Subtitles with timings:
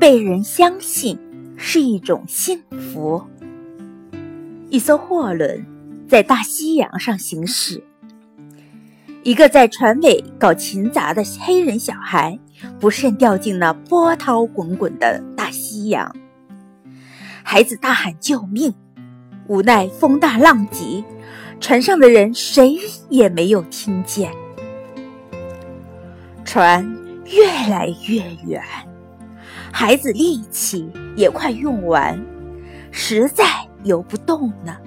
[0.00, 1.18] 被人相信
[1.58, 3.22] 是一种幸福。
[4.70, 5.62] 一艘货轮
[6.08, 7.84] 在大西洋上行驶，
[9.22, 12.38] 一个在船尾搞勤杂的黑人小孩
[12.80, 16.16] 不慎掉进了波涛滚滚的大西洋。
[17.42, 18.72] 孩子大喊救命，
[19.48, 21.04] 无奈风大浪急，
[21.60, 22.78] 船上的人谁
[23.10, 24.32] 也没有听见。
[26.42, 26.90] 船
[27.26, 28.62] 越来越远，
[29.72, 32.20] 孩子力气也快用完，
[32.90, 33.44] 实在
[33.84, 34.80] 游不动了。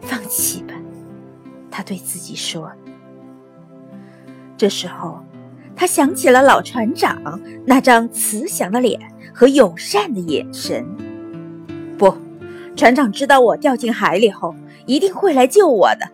[0.00, 0.74] 放弃吧，
[1.70, 2.70] 他对自己说。
[4.56, 5.24] 这时候，
[5.76, 9.00] 他想起了老船长那张慈祥的脸
[9.32, 10.84] 和友善的眼神。
[11.96, 12.16] 不，
[12.76, 14.54] 船长知道我掉进海里后，
[14.86, 16.08] 一定会来救我的。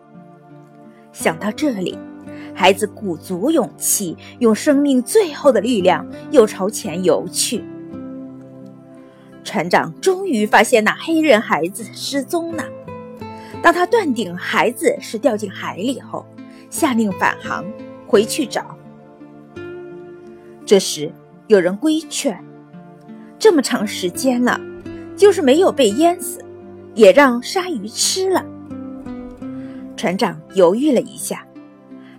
[1.11, 1.97] 想到这里。
[2.55, 7.63] 孩子鼓足勇气，用生命最后的力量，又朝前游去。
[9.43, 12.63] 船长终于发现那黑人孩子失踪了。
[13.61, 16.25] 当他断定孩子是掉进海里后，
[16.69, 17.65] 下令返航，
[18.07, 18.77] 回去找。
[20.65, 21.11] 这时
[21.47, 22.43] 有人规劝
[23.37, 24.59] ：“这么长时间了，
[25.15, 26.43] 就是没有被淹死，
[26.95, 28.43] 也让鲨鱼吃了。”
[29.95, 31.45] 船长犹豫了一下。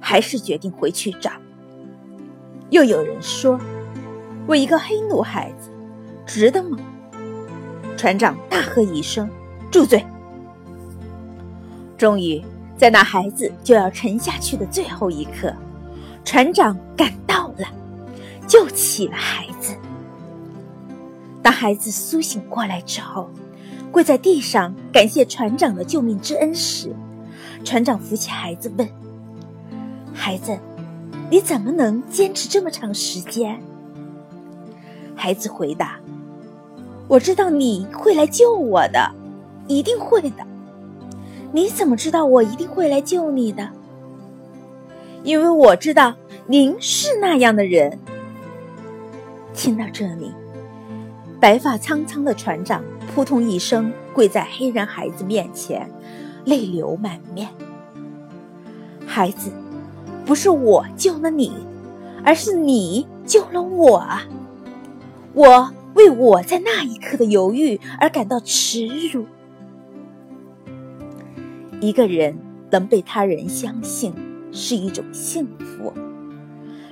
[0.08, 1.32] 还是决定回去找。
[2.70, 3.58] 又有人说
[4.46, 5.68] ：“为一个黑奴孩子，
[6.24, 6.78] 值得吗？”
[7.98, 9.28] 船长大喝一声
[9.68, 10.06] ：“住嘴！”
[11.98, 12.40] 终于，
[12.78, 15.52] 在那孩子就要沉下去的最后一刻，
[16.24, 17.66] 船长赶到了，
[18.46, 19.74] 救起了孩子。
[21.42, 23.28] 当孩子苏醒过来之后，
[23.91, 26.94] 跪在地上感谢船长的救命之恩时，
[27.64, 28.88] 船长扶起孩子问。
[30.17, 30.59] 孩子，
[31.31, 33.61] 你怎么能坚持这么长时间？
[35.14, 36.00] 孩子回答
[37.06, 39.12] ：“我知道你会来救我的，
[39.69, 40.44] 一定会的。
[41.53, 43.71] 你怎么知道我一定会来救你的？
[45.22, 46.15] 因为我知道
[46.47, 47.97] 您是那样的人。”
[49.55, 50.32] 听到这里，
[51.38, 52.82] 白发苍苍的船长
[53.15, 55.88] 扑通一声跪在黑人孩子面前，
[56.44, 57.49] 泪流满面。
[59.06, 59.53] 孩子。
[60.26, 61.53] 不是我救了你，
[62.25, 64.04] 而是你救了我。
[65.32, 69.25] 我为我在那一刻的犹豫而感到耻辱。
[71.81, 72.37] 一个人
[72.70, 74.12] 能被他人相信
[74.50, 75.92] 是一种幸福，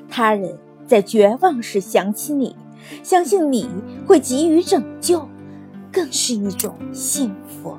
[0.09, 0.57] 他人
[0.87, 2.55] 在绝望时想起你，
[3.03, 3.69] 相信你
[4.07, 5.29] 会给予拯救，
[5.91, 7.77] 更是一种幸福。